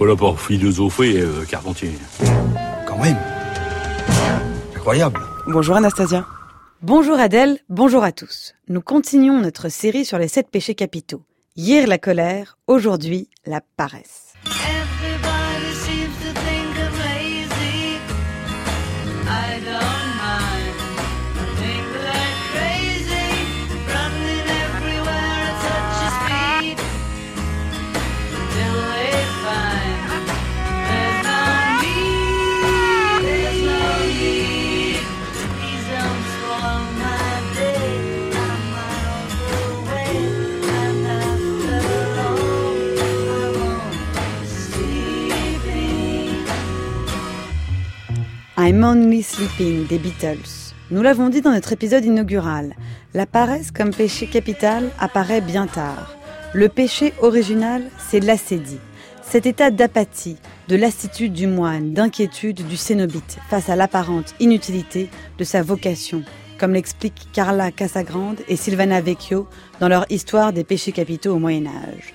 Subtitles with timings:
[0.00, 1.90] pas là pour philosopher, euh, Carpentier.
[2.86, 3.18] Quand même.
[4.74, 5.20] Incroyable.
[5.46, 6.26] Bonjour Anastasia.
[6.80, 8.54] Bonjour Adèle, bonjour à tous.
[8.68, 11.22] Nous continuons notre série sur les sept péchés capitaux.
[11.54, 14.29] Hier la colère, aujourd'hui la paresse.
[48.62, 50.74] I'm Only Sleeping des Beatles.
[50.90, 52.74] Nous l'avons dit dans notre épisode inaugural,
[53.14, 56.14] la paresse comme péché capital apparaît bien tard.
[56.52, 58.78] Le péché original, c'est l'acédie.
[59.22, 60.36] Cet état d'apathie,
[60.68, 66.22] de lassitude du moine, d'inquiétude du cénobite face à l'apparente inutilité de sa vocation,
[66.58, 69.48] comme l'expliquent Carla Casagrande et Silvana Vecchio
[69.80, 72.12] dans leur Histoire des péchés capitaux au Moyen Âge.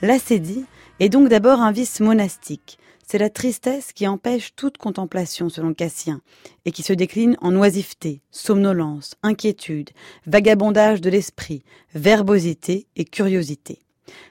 [0.00, 0.64] L'acédie
[1.00, 2.78] est donc d'abord un vice monastique.
[3.06, 6.20] C'est la tristesse qui empêche toute contemplation selon Cassien
[6.66, 9.90] et qui se décline en oisiveté, somnolence, inquiétude,
[10.26, 11.62] vagabondage de l'esprit,
[11.94, 13.78] verbosité et curiosité.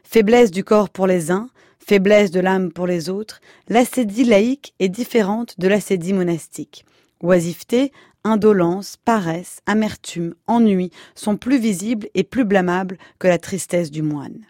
[0.04, 4.90] Faiblesse du corps pour les uns, faiblesse de l'âme pour les autres, l'acédie laïque est
[4.90, 6.86] différente de l'acédie monastique.
[7.23, 7.92] Oisiveté,
[8.23, 14.45] indolence, paresse, amertume, ennui sont plus visibles et plus blâmables que la tristesse du moine.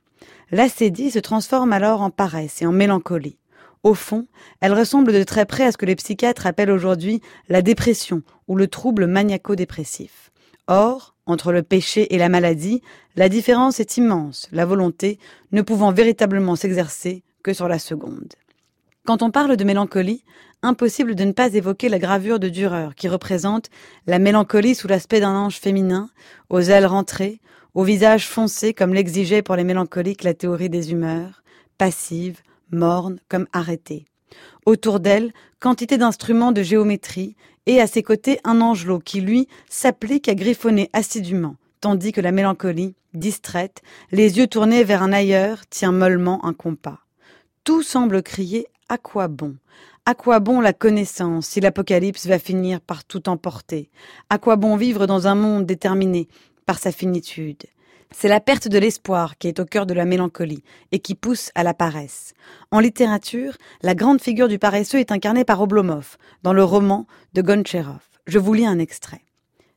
[0.51, 3.37] L'acédie se transforme alors en paresse et en mélancolie.
[3.83, 4.27] Au fond,
[4.61, 8.55] elle ressemble de très près à ce que les psychiatres appellent aujourd'hui la dépression ou
[8.55, 10.31] le trouble maniaco-dépressif.
[10.67, 12.81] Or, entre le péché et la maladie,
[13.15, 15.19] la différence est immense, la volonté
[15.51, 18.33] ne pouvant véritablement s'exercer que sur la seconde.
[19.05, 20.23] Quand on parle de mélancolie,
[20.61, 23.69] impossible de ne pas évoquer la gravure de Dürer qui représente
[24.05, 26.09] la mélancolie sous l'aspect d'un ange féminin,
[26.49, 27.39] aux ailes rentrées,
[27.77, 31.43] au visage foncé comme l'exigeait pour les mélancoliques la théorie des humeurs,
[31.77, 34.05] passive, morne comme arrêtée.
[34.65, 37.35] Autour d'elle, quantité d'instruments de géométrie
[37.67, 42.31] et à ses côtés un angelot qui, lui, s'applique à griffonner assidûment, tandis que la
[42.31, 47.01] mélancolie, distraite, les yeux tournés vers un ailleurs, tient mollement un compas.
[47.63, 49.55] Tout semble crier à quoi bon?
[50.07, 53.91] À quoi bon la connaissance si l'apocalypse va finir par tout emporter?
[54.31, 56.27] À quoi bon vivre dans un monde déterminé
[56.67, 57.63] par sa finitude
[58.11, 61.51] c'est la perte de l'espoir qui est au cœur de la mélancolie et qui pousse
[61.55, 62.33] à la paresse.
[62.71, 67.41] En littérature, la grande figure du paresseux est incarnée par Oblomov dans le roman de
[67.41, 68.01] Gontcherov.
[68.25, 69.21] Je vous lis un extrait.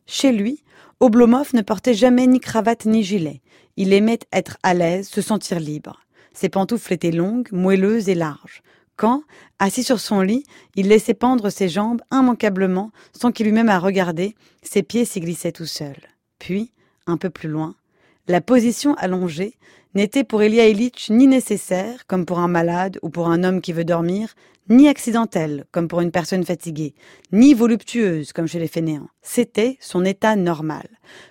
[0.06, 0.62] Chez lui,
[1.00, 3.41] Oblomov ne portait jamais ni cravate ni gilet.
[3.77, 6.00] Il aimait être à l'aise, se sentir libre.
[6.33, 8.62] Ses pantoufles étaient longues, moelleuses et larges.
[8.97, 9.23] Quand,
[9.59, 10.45] assis sur son lit,
[10.77, 15.21] il laissait pendre ses jambes immanquablement, sans qu'il eût même à regarder, ses pieds s'y
[15.21, 16.09] glissaient tout seuls.
[16.39, 16.73] Puis,
[17.10, 17.75] un peu plus loin,
[18.28, 19.54] la position allongée
[19.94, 20.65] n'était pour Elia
[21.10, 24.34] ni nécessaire, comme pour un malade ou pour un homme qui veut dormir,
[24.69, 26.94] ni accidentelle, comme pour une personne fatiguée,
[27.32, 29.09] ni voluptueuse, comme chez les fainéants.
[29.20, 30.87] C'était son état normal.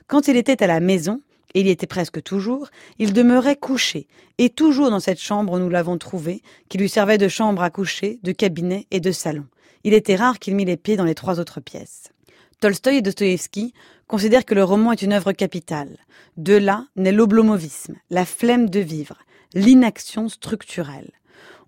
[0.08, 1.22] Quand il était à la maison,
[1.54, 2.68] et il y était presque toujours,
[3.00, 4.08] il demeurait couché,
[4.38, 8.20] et toujours dans cette chambre nous l'avons trouvé, qui lui servait de chambre à coucher,
[8.24, 9.46] de cabinet et de salon.
[9.86, 12.12] Il était rare qu'il mît les pieds dans les trois autres pièces.
[12.60, 13.74] Tolstoï et Dostoïevski
[14.10, 15.96] considèrent que le roman est une œuvre capitale.
[16.36, 19.20] De là naît l'oblomovisme, la flemme de vivre,
[19.54, 21.12] l'inaction structurelle.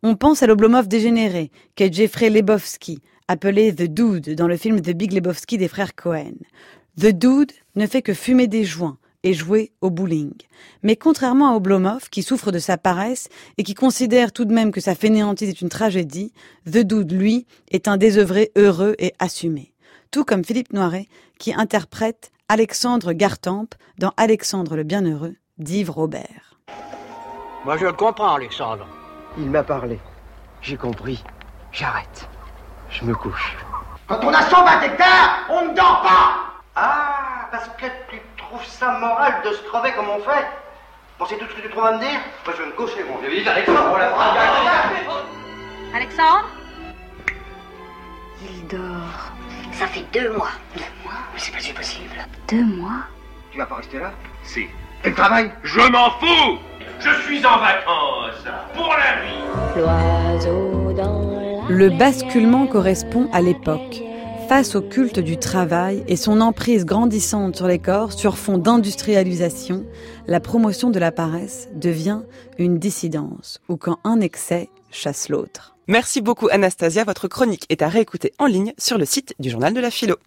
[0.02, 4.90] On pense à l'oblomov dégénéré, qu'est Jeffrey Lebowski, appelé The Dude dans le film The
[4.90, 6.34] Big Lebowski des frères Cohen.
[7.00, 10.34] The Dude ne fait que fumer des joints et jouer au bowling.
[10.81, 14.72] Mais contrairement à Oblomov, qui souffre de sa paresse et qui considère tout de même
[14.72, 16.34] que sa fainéantise est une tragédie,
[16.66, 19.70] The Dude, lui, est un désœuvré heureux et assumé
[20.11, 21.07] tout comme Philippe Noiret,
[21.39, 26.55] qui interprète Alexandre Gartempe dans Alexandre le Bienheureux d'Yves Robert.
[27.63, 28.85] Moi, je le comprends, Alexandre.
[29.38, 30.00] Il m'a parlé.
[30.62, 31.24] J'ai compris.
[31.71, 32.27] J'arrête.
[32.89, 33.56] Je me couche.
[34.07, 39.00] Quand on a 120 hectares, on ne dort pas Ah, parce que tu trouves ça
[39.00, 40.45] moral de se crever comme on fait
[41.18, 43.03] Bon, c'est tout ce que tu trouves à me dire Moi, je vais me coucher,
[43.09, 43.30] mon vieux.
[43.30, 44.12] Vite, Alexandre, on la
[45.94, 46.50] Alexandre?
[48.41, 49.31] Il dort.
[49.81, 50.51] Ça fait deux mois.
[50.75, 52.13] Deux mois Mais c'est pas si possible.
[52.48, 53.07] Deux mois
[53.51, 54.12] Tu vas pas rester là
[54.44, 54.68] Si.
[55.04, 56.60] Et le travail Je m'en fous
[57.00, 58.45] Je suis en vacances
[58.75, 64.04] pour la vie L'oiseau dans la Le basculement correspond à l'époque.
[64.48, 69.84] Face au culte du travail et son emprise grandissante sur les corps sur fond d'industrialisation,
[70.27, 72.22] la promotion de la paresse devient
[72.60, 75.75] une dissidence, ou quand un excès chasse l'autre.
[75.88, 79.73] Merci beaucoup Anastasia, votre chronique est à réécouter en ligne sur le site du journal
[79.73, 80.17] de la philo.